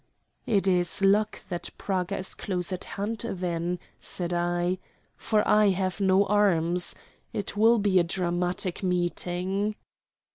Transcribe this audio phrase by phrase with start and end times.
[0.47, 4.79] "It is luck that Praga is close at hand, then," said I,
[5.15, 6.95] "for I have no arms.
[7.33, 9.75] It will be a dramatic meeting."